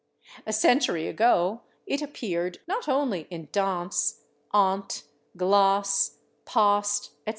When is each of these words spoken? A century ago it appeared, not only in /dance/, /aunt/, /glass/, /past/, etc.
A 0.47 0.51
century 0.51 1.07
ago 1.07 1.61
it 1.85 2.01
appeared, 2.01 2.57
not 2.67 2.87
only 2.87 3.27
in 3.29 3.49
/dance/, 3.49 4.21
/aunt/, 4.51 5.03
/glass/, 5.37 6.15
/past/, 6.43 7.09
etc. 7.27 7.29